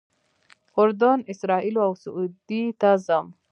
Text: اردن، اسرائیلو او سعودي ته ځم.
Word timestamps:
اردن، 0.79 1.17
اسرائیلو 1.33 1.81
او 1.87 1.93
سعودي 2.03 2.63
ته 2.79 2.89
ځم. 3.05 3.25